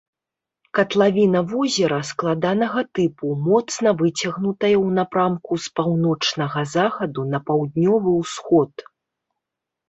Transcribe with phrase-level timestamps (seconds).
[0.77, 8.71] Катлавіна возера складанага тыпу, моцна выцягнутая ў напрамку з паўночнага захаду на паўднёвы ўсход.